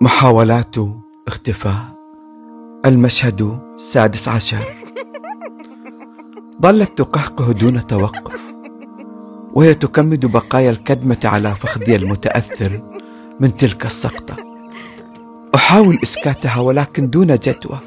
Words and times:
محاولات 0.00 0.76
اختفاء. 1.28 1.84
المشهد 2.86 3.60
السادس 3.76 4.28
عشر. 4.28 4.74
ظلت 6.62 6.98
تقهقه 6.98 7.52
دون 7.52 7.86
توقف 7.86 8.40
وهي 9.54 9.74
تكمد 9.74 10.26
بقايا 10.26 10.70
الكدمة 10.70 11.18
على 11.24 11.54
فخذي 11.54 11.96
المتأثر 11.96 12.82
من 13.40 13.56
تلك 13.56 13.86
السقطة. 13.86 14.36
أحاول 15.54 15.98
إسكاتها 16.02 16.60
ولكن 16.60 17.10
دون 17.10 17.26
جدوى. 17.26 17.78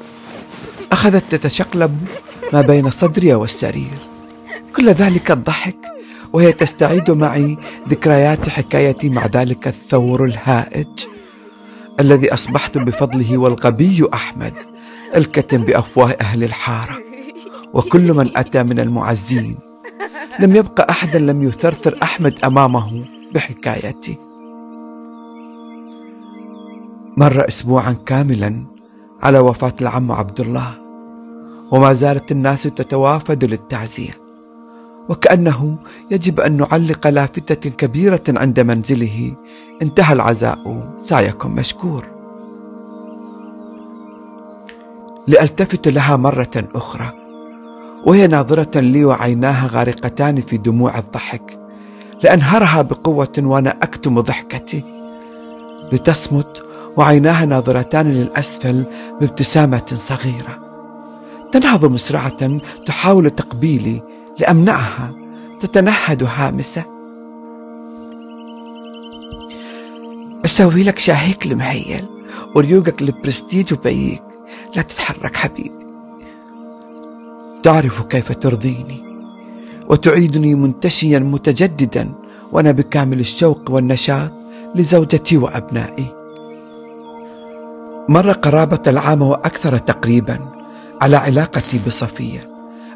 أخذت 0.92 1.24
تتشقلب 1.30 2.06
ما 2.52 2.60
بين 2.60 2.90
صدري 2.90 3.34
والسرير. 3.34 3.98
كل 4.76 4.88
ذلك 4.88 5.30
الضحك 5.30 5.78
وهي 6.32 6.52
تستعيد 6.52 7.10
معي 7.10 7.58
ذكريات 7.88 8.48
حكايتي 8.48 9.08
مع 9.08 9.26
ذلك 9.26 9.68
الثور 9.68 10.24
الهائج. 10.24 11.19
الذي 12.00 12.34
أصبحت 12.34 12.78
بفضله 12.78 13.38
والغبي 13.38 14.08
أحمد 14.14 14.54
الكتم 15.16 15.64
بأفواه 15.64 16.16
أهل 16.20 16.44
الحارة. 16.44 16.98
وكل 17.74 18.12
من 18.12 18.38
أتى 18.38 18.62
من 18.62 18.80
المعزين 18.80 19.58
لم 20.38 20.56
يبق 20.56 20.90
أحدا 20.90 21.18
لم 21.18 21.42
يثرثر 21.42 21.98
أحمد 22.02 22.44
أمامه 22.44 23.04
بحكايتي. 23.34 24.16
مر 27.16 27.48
أسبوعا 27.48 27.92
كاملا 27.92 28.66
على 29.22 29.38
وفاة 29.38 29.72
العم 29.80 30.12
عبد 30.12 30.40
الله 30.40 30.74
وما 31.72 31.92
زالت 31.92 32.32
الناس 32.32 32.62
تتوافد 32.62 33.44
للتعزية 33.44 34.19
وكأنه 35.10 35.76
يجب 36.10 36.40
أن 36.40 36.56
نعلق 36.56 37.06
لافتة 37.06 37.70
كبيرة 37.70 38.22
عند 38.28 38.60
منزله. 38.60 39.36
انتهى 39.82 40.12
العزاء. 40.12 40.94
سعيكم 40.98 41.54
مشكور. 41.54 42.04
لألتفت 45.28 45.88
لها 45.88 46.16
مرة 46.16 46.64
أخرى 46.74 47.12
وهي 48.06 48.26
ناظرة 48.26 48.80
لي 48.80 49.04
وعيناها 49.04 49.68
غارقتان 49.72 50.40
في 50.40 50.56
دموع 50.56 50.98
الضحك 50.98 51.58
لأنهرها 52.22 52.82
بقوة 52.82 53.32
وأنا 53.38 53.70
أكتم 53.70 54.20
ضحكتي. 54.20 54.82
لتصمت 55.92 56.66
وعيناها 56.96 57.46
ناظرتان 57.46 58.12
للأسفل 58.12 58.86
بابتسامة 59.20 59.86
صغيرة. 59.94 60.58
تنهض 61.52 61.84
مسرعة 61.84 62.58
تحاول 62.86 63.30
تقبيلي 63.30 64.02
لأمنعها 64.40 65.12
تتنهد 65.60 66.22
هامسة 66.22 66.84
أسوي 70.44 70.82
لك 70.82 70.98
شاهيك 70.98 71.46
المهيل 71.46 72.06
وريوقك 72.56 73.02
البرستيج 73.02 73.72
وبيك. 73.72 74.22
لا 74.76 74.82
تتحرك 74.82 75.36
حبيبي. 75.36 75.86
تعرف 77.62 78.02
كيف 78.02 78.32
ترضيني 78.32 79.02
وتعيدني 79.88 80.54
منتشيا 80.54 81.18
متجددا 81.18 82.12
وأنا 82.52 82.70
بكامل 82.70 83.20
الشوق 83.20 83.70
والنشاط 83.70 84.32
لزوجتي 84.74 85.36
وأبنائي. 85.36 86.06
مر 88.08 88.32
قرابة 88.32 88.82
العام 88.86 89.22
وأكثر 89.22 89.76
تقريبا 89.76 90.38
على 91.02 91.16
علاقتي 91.16 91.80
بصفية 91.86 92.50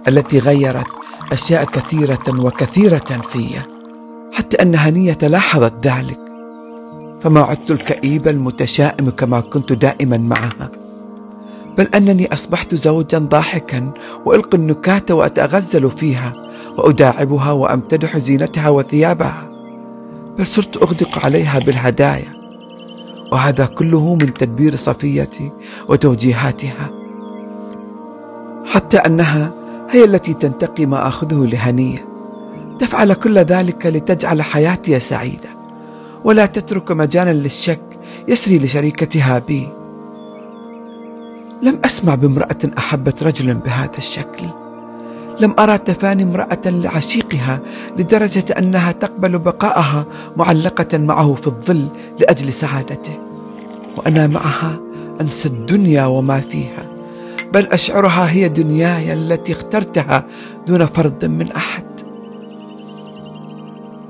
التي 0.08 0.38
غيرت 0.38 1.03
أشياء 1.34 1.64
كثيرة 1.64 2.24
وكثيرة 2.28 3.22
في 3.28 3.46
حتى 4.32 4.56
أن 4.62 4.74
هنية 4.74 5.18
لاحظت 5.22 5.86
ذلك. 5.86 6.18
فما 7.22 7.40
عدت 7.40 7.70
الكئيب 7.70 8.28
المتشائم 8.28 9.10
كما 9.10 9.40
كنت 9.40 9.72
دائما 9.72 10.18
معها 10.18 10.70
بل 11.78 11.84
أنني 11.94 12.32
أصبحت 12.32 12.74
زوجا 12.74 13.18
ضاحكا 13.18 13.90
وألقي 14.24 14.58
النكات 14.58 15.10
وأتغزل 15.10 15.90
فيها 15.90 16.32
وأداعبها 16.78 17.52
وأمتدح 17.52 18.18
زينتها 18.18 18.68
وثيابها 18.68 19.50
بل 20.38 20.46
صرت 20.46 20.76
أغدق 20.76 21.24
عليها 21.24 21.58
بالهدايا. 21.58 22.34
وهذا 23.32 23.66
كله 23.66 24.14
من 24.14 24.34
تدبير 24.34 24.76
صفيتي 24.76 25.52
وتوجيهاتها 25.88 26.90
حتى 28.66 28.96
أنها 28.96 29.63
هي 29.94 30.04
التي 30.04 30.34
تنتقي 30.34 30.86
ما 30.86 31.08
آخذه 31.08 31.46
لهنية. 31.46 32.08
تفعل 32.78 33.12
كل 33.12 33.38
ذلك 33.38 33.86
لتجعل 33.86 34.42
حياتي 34.42 35.00
سعيدة. 35.00 35.48
ولا 36.24 36.46
تترك 36.46 36.92
مجالا 36.92 37.32
للشك 37.32 37.80
يسري 38.28 38.58
لشريكتها 38.58 39.38
بي. 39.38 39.68
لم 41.62 41.78
أسمع 41.84 42.14
بامرأة 42.14 42.58
أحبت 42.78 43.22
رجلا 43.22 43.52
بهذا 43.52 43.98
الشكل. 43.98 44.46
لم 45.40 45.54
أرى 45.58 45.78
تفاني 45.78 46.22
امرأة 46.22 46.60
لعشيقها 46.66 47.60
لدرجة 47.98 48.44
أنها 48.58 48.92
تقبل 48.92 49.38
بقاءها 49.38 50.04
معلقة 50.36 50.98
معه 50.98 51.34
في 51.34 51.46
الظل 51.46 51.88
لأجل 52.20 52.52
سعادته. 52.52 53.18
وأنا 53.96 54.26
معها 54.26 54.80
أنسى 55.20 55.48
الدنيا 55.48 56.06
وما 56.06 56.40
فيها. 56.40 56.93
بل 57.54 57.66
أشعرها 57.66 58.30
هي 58.30 58.48
دنياي 58.48 59.12
التي 59.12 59.52
اخترتها 59.52 60.24
دون 60.66 60.86
فرض 60.86 61.24
من 61.24 61.52
أحد. 61.52 61.84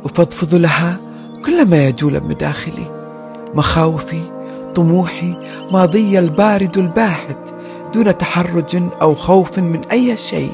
أفضفض 0.04 0.54
لها 0.54 1.00
كل 1.44 1.68
ما 1.68 1.88
يجول 1.88 2.20
بداخلي 2.20 2.86
مخاوفي 3.54 4.20
طموحي 4.74 5.36
ماضي 5.72 6.18
البارد 6.18 6.78
الباحت 6.78 7.38
دون 7.94 8.18
تحرج 8.18 8.82
أو 9.02 9.14
خوف 9.14 9.58
من 9.58 9.80
أي 9.92 10.16
شيء. 10.16 10.52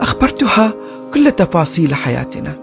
أخبرتها 0.00 0.72
كل 1.14 1.30
تفاصيل 1.30 1.94
حياتنا 1.94 2.56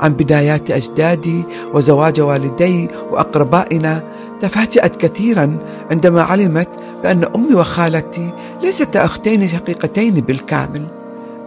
عن 0.00 0.12
بدايات 0.12 0.70
أجدادي 0.70 1.44
وزواج 1.74 2.20
والدي 2.20 2.88
وأقربائنا. 3.10 4.02
تفاجأت 4.40 4.96
كثيرا 4.96 5.58
عندما 5.90 6.22
علمت 6.22 6.68
بأن 7.06 7.24
أمي 7.34 7.54
وخالتي 7.54 8.32
ليستا 8.62 9.04
أختين 9.04 9.48
شقيقتين 9.48 10.14
بالكامل 10.14 10.86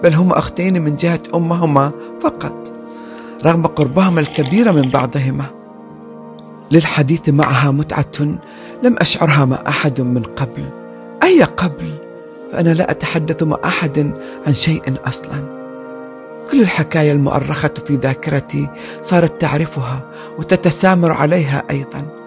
بل 0.03 0.13
هما 0.13 0.39
أختين 0.39 0.81
من 0.81 0.95
جهة 0.95 1.19
أمهما 1.35 1.91
فقط 2.21 2.71
رغم 3.45 3.65
قربهما 3.65 4.19
الكبير 4.19 4.71
من 4.71 4.81
بعضهما. 4.81 5.45
للحديث 6.71 7.29
معها 7.29 7.71
متعة 7.71 8.21
لم 8.83 8.95
أشعرها 9.01 9.45
مع 9.45 9.63
أحد 9.67 10.01
من 10.01 10.23
قبل. 10.23 10.69
أي 11.23 11.43
قبل؟ 11.43 11.93
فأنا 12.51 12.69
لا 12.69 12.91
أتحدث 12.91 13.43
مع 13.43 13.57
أحد 13.65 14.13
عن 14.47 14.53
شيء 14.53 14.83
أصلا. 15.05 15.59
كل 16.51 16.61
الحكاية 16.61 17.11
المؤرخة 17.11 17.73
في 17.85 17.95
ذاكرتي 17.95 18.69
صارت 19.03 19.41
تعرفها 19.41 20.01
وتتسامر 20.37 21.11
عليها 21.11 21.63
أيضا. 21.71 22.18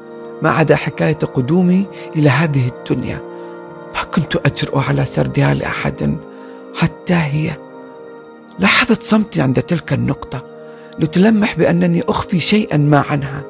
ما 0.43 0.51
عدا 0.51 0.77
حكاية 0.77 1.15
قدومي 1.15 1.87
إلى 2.17 2.29
هذه 2.29 2.69
الدنيا. 2.69 3.21
ما 3.95 4.03
كنت 4.03 4.37
أجرؤ 4.37 4.79
على 4.79 5.05
سردها 5.05 5.55
لأحد 5.55 6.17
حتى 6.75 7.15
هي. 7.15 7.51
لاحظت 8.59 9.03
صمتي 9.03 9.41
عند 9.41 9.63
تلك 9.63 9.93
النقطة 9.93 10.45
لتلمح 10.99 11.59
بأنني 11.59 12.03
أخفي 12.09 12.41
شيئا 12.41 12.77
ما 12.77 13.05
عنها 13.11 13.43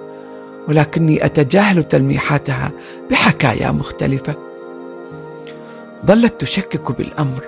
ولكني 0.68 1.24
أتجاهل 1.24 1.84
تلميحاتها 1.84 2.70
بحكايا 3.10 3.70
مختلفة. 3.70 4.34
ظلت 6.06 6.40
تشكك 6.40 6.92
بالأمر 6.92 7.44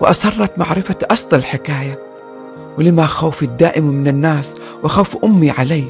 وأصرت 0.00 0.58
معرفة 0.58 0.96
أصل 1.02 1.36
الحكاية 1.36 1.98
ولما 2.78 3.06
خوفي 3.06 3.42
الدائم 3.42 3.84
من 3.84 4.08
الناس 4.08 4.54
وخوف 4.82 5.24
أمي 5.24 5.50
علي 5.50 5.84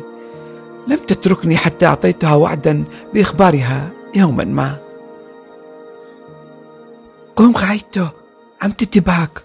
لم 0.89 0.99
تتركني 1.07 1.57
حتى 1.57 1.87
أعطيتها 1.87 2.35
وعدا 2.35 2.85
بإخبارها 3.15 3.91
يوما 4.15 4.45
ما. 4.45 4.79
قم 7.37 7.57
غايتو 7.57 8.07
عم 8.63 8.71
تتباك 8.71 9.43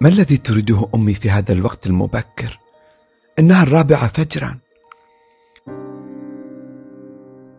ما 0.00 0.08
الذي 0.08 0.36
تريده 0.36 0.88
أمي 0.94 1.14
في 1.14 1.30
هذا 1.30 1.52
الوقت 1.52 1.86
المبكر؟ 1.86 2.58
إنها 3.38 3.62
الرابعة 3.62 4.08
فجرا. 4.08 4.58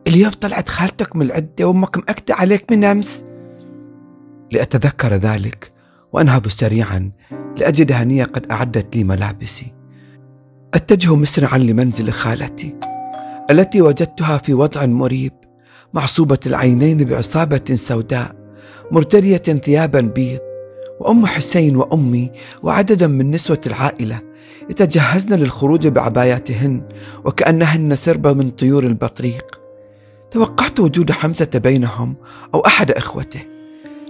اليوم 0.07 0.31
طلعت 0.31 0.69
خالتك 0.69 1.16
من 1.16 1.25
العدة 1.25 1.66
وأمك 1.66 1.98
مأكدة 1.98 2.36
عليك 2.36 2.71
من 2.71 2.83
أمس. 2.83 3.24
لأتذكر 4.51 5.13
ذلك 5.13 5.71
وأنهض 6.13 6.48
سريعا 6.48 7.12
لأجد 7.57 7.92
هنية 7.92 8.24
قد 8.24 8.51
أعدت 8.51 8.95
لي 8.95 9.04
ملابسي. 9.04 9.82
أتجه 10.74 11.16
مسرعا 11.16 11.58
لمنزل 11.58 12.12
خالتي 12.12 12.75
التي 13.52 13.81
وجدتها 13.81 14.38
في 14.38 14.54
وضع 14.54 14.86
مريب 14.86 15.31
معصوبة 15.94 16.38
العينين 16.46 17.04
بعصابة 17.04 17.75
سوداء 17.75 18.36
مرتدية 18.92 19.38
ثيابا 19.38 20.02
بيض 20.02 20.40
وأم 21.00 21.25
حسين 21.25 21.75
وأمي 21.75 22.31
وعددا 22.64 23.08
من 23.08 23.31
نسوة 23.31 23.62
العائلة 23.68 24.22
يتجهزن 24.70 25.36
للخروج 25.36 25.88
بعباياتهن 25.88 26.90
وكأنهن 27.26 27.96
سربة 27.96 28.34
من 28.34 28.50
طيور 28.50 28.84
البطريق. 28.84 29.60
توقعت 30.31 30.80
وجود 30.80 31.12
حمزة 31.12 31.50
بينهم 31.56 32.16
أو 32.54 32.60
أحد 32.60 32.92
إخوته. 32.92 33.42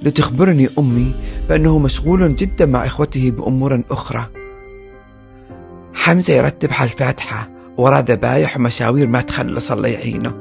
لتخبرني 0.01 0.69
أمي 0.79 1.13
بأنه 1.49 1.79
مشغول 1.79 2.35
جدا 2.35 2.65
مع 2.65 2.85
إخوته 2.85 3.31
بأمور 3.31 3.83
أخرى. 3.91 4.42
حمزة 5.93 6.33
يرتب 6.33 6.73
على 6.73 6.89
الفاتحة 6.89 7.49
ورا 7.77 8.01
ذبايح 8.01 8.57
ومشاوير 8.57 9.07
ما 9.07 9.21
تخلص 9.21 9.71
الله 9.71 9.89
يعينه. 9.89 10.33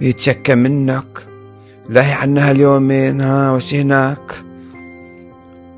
ويتشكى 0.00 0.54
منك. 0.54 1.26
لاهي 1.88 2.12
عنها 2.12 2.50
اليومين 2.50 3.20
ها 3.20 3.52
وش 3.52 3.74
هناك؟ 3.74 4.44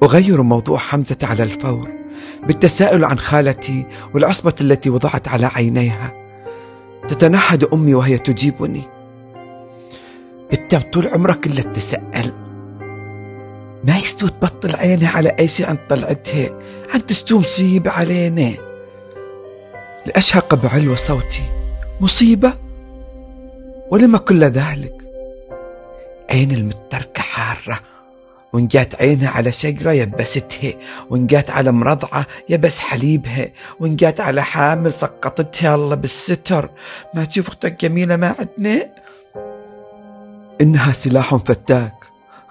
أغير 0.02 0.42
موضوع 0.42 0.78
حمزة 0.78 1.16
على 1.22 1.42
الفور 1.42 1.88
بالتساؤل 2.46 3.04
عن 3.04 3.18
خالتي 3.18 3.86
والعصبة 4.14 4.54
التي 4.60 4.90
وضعت 4.90 5.28
على 5.28 5.46
عينيها. 5.46 6.12
تتنهد 7.08 7.64
أمي 7.64 7.94
وهي 7.94 8.18
تجيبني. 8.18 8.82
انت 10.52 10.74
طول 10.74 11.06
عمرك 11.06 11.46
إلا 11.46 11.62
تسأل 11.62 12.32
ما 13.84 13.98
يستوي 13.98 14.30
تبطل 14.30 14.76
عينها 14.76 15.10
على 15.10 15.28
أي 15.28 15.48
شيء 15.48 15.66
عن 15.66 15.78
طلعتها. 15.88 16.58
عن 16.94 17.06
تستو 17.06 17.38
مصيبة 17.38 17.90
علينا. 17.90 18.69
لأشهق 20.06 20.54
بعلو 20.54 20.96
صوتي 20.96 21.42
مصيبة 22.00 22.52
ولما 23.90 24.18
كل 24.18 24.44
ذلك. 24.44 24.94
عين 26.30 26.50
المتركة 26.50 27.22
حارة 27.22 27.80
وإن 28.52 28.66
جات 28.66 28.94
عينها 28.94 29.30
على 29.30 29.52
شجرة 29.52 29.90
يبستها 29.92 30.72
وإن 31.10 31.26
جات 31.26 31.50
على 31.50 31.72
مرضعة 31.72 32.26
يبس 32.48 32.78
حليبها 32.78 33.48
وإن 33.80 33.96
جات 33.96 34.20
على 34.20 34.42
حامل 34.42 34.92
سقطتها 34.92 35.74
الله 35.74 35.96
بالستر. 35.96 36.70
ما 37.14 37.24
تشوف 37.24 37.48
أختك 37.48 37.80
جميلة 37.80 38.16
ما 38.16 38.34
عندنا 38.38 38.88
إنها 40.60 40.92
سلاح 40.92 41.34
فتاك 41.34 41.94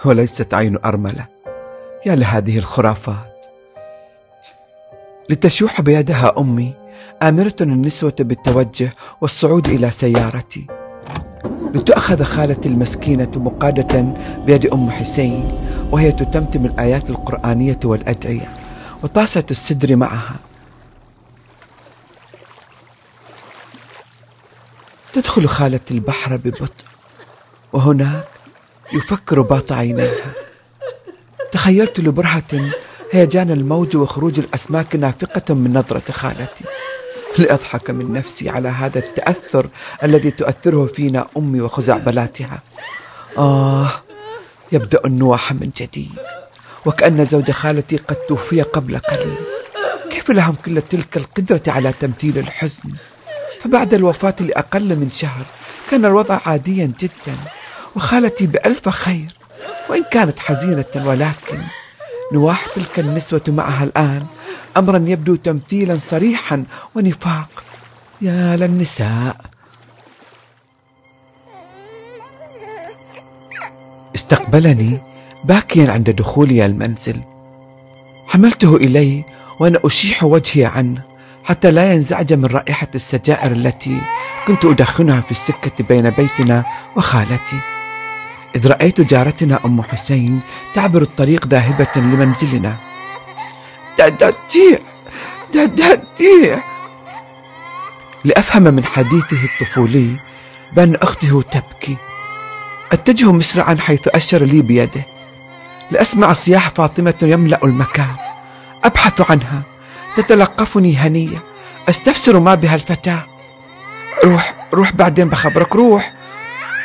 وليست 0.06 0.54
عين 0.54 0.78
أرملة. 0.86 1.26
يا 2.06 2.16
لهذه 2.16 2.58
الخرافات. 2.58 3.46
لتشوح 5.30 5.82
بيدها 5.82 6.34
أمي 6.38 6.74
آمرة 7.22 7.56
النسوة 7.62 8.16
بالتوجه 8.20 8.94
والصعود 9.22 9.68
إلى 9.68 9.92
سيارتي. 9.92 10.68
لتأخذ 11.76 12.24
خالتي 12.24 12.70
المسكينة 12.70 13.32
مقادة 13.36 14.14
بيد 14.46 14.66
أم 14.66 14.92
حسين 14.92 15.48
وهي 15.92 16.12
تتمتم 16.12 16.66
الآيات 16.66 17.10
القرآنية 17.10 17.80
والأدعية 17.84 18.54
وطاسة 19.04 19.44
السدر 19.52 19.96
معها. 19.96 20.36
تدخل 25.14 25.48
خالتي 25.48 25.94
البحر 25.94 26.38
ببطء 26.38 26.86
وهناك 27.74 28.28
يفكر 28.94 29.42
باط 29.42 29.72
عينيها. 29.72 30.34
تخيلت 31.52 32.00
لبرهة 32.00 32.72
هيجان 33.12 33.52
الموج 33.52 33.98
وخروج 33.98 34.40
الأسماك 34.40 34.96
نافقة 34.96 35.54
من 35.54 35.74
نظرة 35.74 36.12
خالتي. 36.12 36.64
لأضحك 37.40 37.90
من 37.90 38.14
نفسي 38.14 38.50
على 38.50 38.70
هذا 38.70 39.00
التأثر 39.00 39.70
الذي 40.04 40.32
تؤثره 40.32 40.86
فينا 40.86 41.28
أمي 41.38 41.62
وخزعبلاتها. 41.62 42.60
آه 43.38 43.90
يبدأ 44.72 45.02
النواح 45.06 45.54
من 45.54 45.72
جديد 45.78 46.12
وكأن 46.86 47.26
زوج 47.26 47.52
خالتي 47.52 47.98
قد 47.98 48.16
توفي 48.16 48.62
قبل 48.62 48.98
قليل. 48.98 49.38
كيف 50.12 50.32
لهم 50.32 50.56
كل 50.66 50.82
تلك 50.82 51.18
القدرة 51.18 51.62
على 51.68 51.94
تمثيل 52.00 52.38
الحزن؟ 52.38 52.94
فبعد 53.64 53.94
الوفاة 53.94 54.36
لأقل 54.40 54.96
من 54.96 55.10
شهر 55.10 55.46
كان 55.92 56.06
الوضع 56.06 56.40
عاديا 56.46 56.92
جدا 57.00 57.36
وخالتي 57.96 58.48
بألف 58.48 58.90
خير. 58.90 59.40
وإن 59.90 60.04
كانت 60.12 60.40
حزينة 60.40 60.86
ولكن 60.96 61.60
نواح 62.34 62.66
تلك 62.76 63.00
النسوة 63.00 63.42
معها 63.48 63.84
الآن 63.84 64.26
أمرا 64.80 65.04
يبدو 65.08 65.36
تمثيلا 65.36 65.98
صريحا 65.98 66.64
ونفاق. 66.96 67.64
يا 68.22 68.58
للنساء. 68.58 69.36
استقبلني 74.16 75.02
باكيا 75.44 75.92
عند 75.92 76.10
دخولي 76.10 76.66
المنزل. 76.66 77.22
حملته 78.28 78.76
إلي 78.76 79.26
وأنا 79.60 79.80
أشيح 79.86 80.24
وجهي 80.24 80.66
عنه 80.66 81.02
حتى 81.44 81.72
لا 81.72 81.94
ينزعج 81.94 82.34
من 82.34 82.46
رائحة 82.46 82.88
السجائر 82.96 83.52
التي 83.52 84.02
كنت 84.48 84.66
أدخنها 84.66 85.22
في 85.22 85.32
السكة 85.32 85.84
بين 85.84 86.10
بيتنا 86.10 86.64
وخالتي. 86.96 87.60
إذ 88.56 88.68
رأيت 88.68 89.02
جارتنا 89.02 89.60
أم 89.66 89.82
حسين 89.82 90.40
تعبر 90.76 91.02
الطريق 91.02 91.48
ذاهبة 91.48 91.92
لمنزلنا. 91.96 92.89
دادتيع 94.08 94.80
دادتيع 95.54 96.64
لأفهم 98.26 98.64
من 98.64 98.86
حديثه 98.86 99.38
الطفولي 99.44 100.16
بأن 100.74 100.96
أخته 100.96 101.44
تبكي. 101.52 101.98
أتجه 102.92 103.32
مسرعا 103.32 103.78
حيث 103.80 104.08
أشر 104.08 104.44
لي 104.44 104.62
بيده. 104.62 105.06
لأسمع 105.92 106.34
صياح 106.34 106.70
فاطمة 106.70 107.14
يملأ 107.22 107.60
المكان. 107.64 108.16
أبحث 108.84 109.32
عنها. 109.32 109.62
تتلقفني 110.18 110.98
هنية. 110.98 111.44
أستفسر 111.90 112.40
ما 112.40 112.56
بها 112.56 112.76
الفتاة. 112.76 113.26
روح 114.26 114.54
روح 114.74 114.92
بعدين 114.92 115.30
بخبرك. 115.30 115.76
روح. 115.76 116.14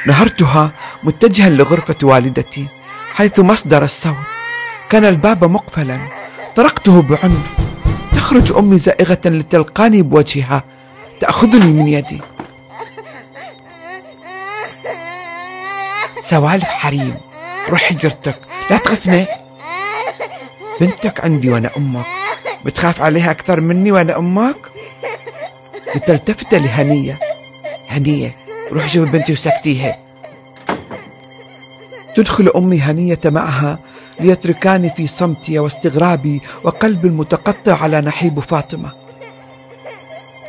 نهرتها 0.07 0.71
متجها 1.03 1.51
لغرفة 1.51 1.97
والدتي 2.03 2.67
حيث 3.15 3.41
مصدر 3.41 3.85
الصوت. 3.85 4.15
كان 4.91 5.05
الباب 5.05 5.45
مقفلا. 5.45 6.24
طرقته 6.57 7.03
بعنف 7.03 7.57
تخرج 8.13 8.53
أمي 8.53 8.79
زائغة 8.79 9.21
لتلقاني 9.25 10.03
بوجهها. 10.03 10.63
تأخذني 11.21 11.73
من 11.73 11.89
يدي. 11.89 12.21
سوالف 16.21 16.65
حريم. 16.65 17.15
روح 17.69 17.83
حجرتك 17.83 18.39
لا 18.71 18.77
تغثني 18.77 19.27
بنتك 20.81 21.25
عندي 21.25 21.51
وأنا 21.51 21.71
أمك. 21.77 22.07
بتخاف 22.65 23.03
عليها 23.03 23.31
أكثر 23.31 23.61
مني 23.61 23.93
وأنا 23.93 24.19
أمك؟ 24.19 24.57
لتلتفت 25.97 26.55
لهنية. 26.55 27.19
هنية. 27.89 28.37
روح 28.73 28.89
شوف 28.89 29.09
بنتي 29.09 29.33
وسكتيها. 29.33 29.99
تدخل 32.17 32.53
أمي 32.57 32.81
هنية 32.81 33.21
معها. 33.25 33.79
ليتركاني 34.21 34.91
في 34.91 35.07
صمتي 35.07 35.59
واستغرابي 35.59 36.43
وقلبي 36.63 37.09
المتقطع 37.09 37.83
على 37.83 38.01
نحيب 38.01 38.41
فاطمة. 38.41 38.93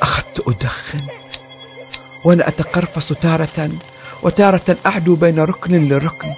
أخذت 0.01 0.48
أدخن 0.48 1.01
وأنا 2.25 2.48
أتقرفص 2.48 3.13
تارة 3.13 3.69
وتارة 4.24 4.77
أعدو 4.86 5.15
بين 5.15 5.39
ركن 5.39 5.89
لركن 5.89 6.34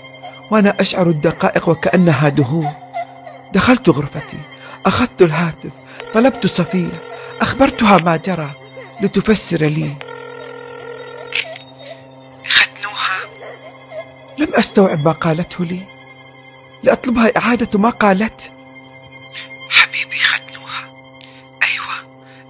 وأنا 0.51 0.81
أشعر 0.81 1.07
الدقائق 1.07 1.69
وكأنها 1.69 2.29
دهون. 2.29 2.73
دخلت 3.53 3.89
غرفتي 3.89 4.37
أخذت 4.85 5.21
الهاتف 5.21 5.71
طلبت 6.13 6.47
صفية 6.47 7.01
أخبرتها 7.41 7.97
ما 7.97 8.17
جرى 8.17 8.51
لتفسر 9.01 9.65
لي. 9.65 9.91
لم 14.37 14.47
أستوعب 14.55 15.05
ما 15.05 15.11
قالته 15.11 15.65
لي. 15.65 15.96
لأطلبها 16.83 17.37
إعادة 17.37 17.79
ما 17.79 17.89
قالت. 17.89 18.51
حبيبي 19.69 20.19
ختنوها. 20.19 20.93
أيوة 21.63 21.95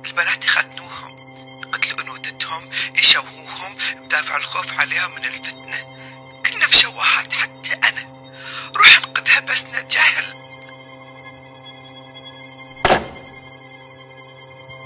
البنات 0.06 0.44
ختنوهم. 0.44 1.16
قتلوا 1.72 2.02
أنوثتهم 2.02 2.70
يشوهوهم 3.00 3.76
بدافع 4.06 4.38
الخوف 4.38 4.80
عليهم 4.80 5.12
من 5.12 5.26
الفتنة. 5.26 5.78
كنا 6.46 6.68
مشوهات 6.70 7.34
حتى 7.34 7.74
أنا. 7.74 8.08
روح 8.78 8.98
انقذها 8.98 9.40
بس 9.40 9.66
جاهل 9.92 10.26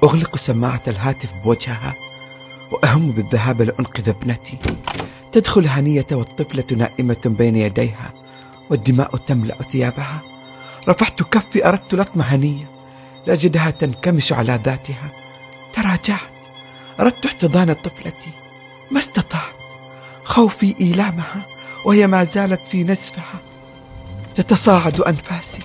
أغلق 0.04 0.36
سماعة 0.38 0.82
الهاتف 0.88 1.30
بوجهها 1.44 1.94
وأهم 2.72 3.12
بالذهاب 3.12 3.62
لأنقذ 3.62 4.10
ابنتي. 4.10 4.58
تدخل 5.32 5.68
هنية 5.68 6.08
والطفلة 6.12 6.66
نائمة 6.72 7.22
بين 7.26 7.56
يديها. 7.56 8.21
والدماء 8.72 9.18
تملأ 9.18 9.56
ثيابها. 9.72 10.22
رفعت 10.90 11.24
كفي 11.24 11.68
أردت 11.68 11.94
لطم 11.94 12.22
هنية. 12.22 12.72
لأجدها 13.28 13.70
تنكمش 13.70 14.34
على 14.34 14.60
ذاتها. 14.66 15.12
تراجعت. 15.74 16.32
أردت 17.00 17.26
احتضان 17.26 17.74
طفلتي. 17.74 18.32
ما 18.92 19.00
استطعت. 19.00 19.54
خوفي 20.24 20.76
إيلامها 20.82 21.46
وهي 21.86 22.08
ما 22.08 22.24
زالت 22.24 22.66
في 22.72 22.84
نزفها. 22.84 23.42
تتصاعد 24.36 25.02
أنفاسي. 25.02 25.60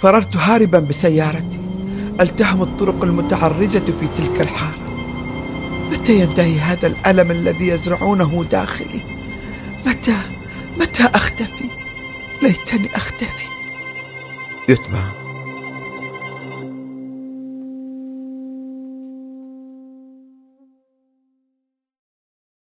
فررت 0.00 0.36
هاربا 0.36 0.78
بسيارتي. 0.78 1.60
ألتهم 2.20 2.62
الطرق 2.62 3.02
المتعرجة 3.02 3.78
في 4.00 4.08
تلك 4.16 4.40
الحارة. 4.40 4.84
متى 5.92 6.20
ينتهي 6.20 6.58
هذا 6.58 6.86
الألم 6.86 7.30
الذي 7.30 7.68
يزرعونه 7.68 8.44
داخلي؟ 8.50 9.00
متى؟ 9.86 10.16
متى 10.80 11.04
أختفي؟ 11.04 11.83
ليتني 12.44 12.96
أختفي. 12.96 13.46
يتبع. 14.68 15.23